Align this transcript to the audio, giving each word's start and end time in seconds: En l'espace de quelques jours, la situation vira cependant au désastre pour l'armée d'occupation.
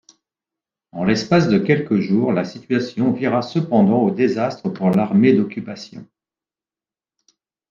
En 0.93 1.03
l'espace 1.03 1.47
de 1.47 1.59
quelques 1.59 1.99
jours, 1.99 2.33
la 2.33 2.43
situation 2.43 3.11
vira 3.13 3.43
cependant 3.43 3.99
au 4.01 4.09
désastre 4.09 4.67
pour 4.67 4.89
l'armée 4.89 5.33
d'occupation. 5.33 6.07